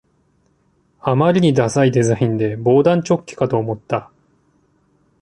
[1.01, 4.09] あまりにダサいデザインで防弾チョッキかと思った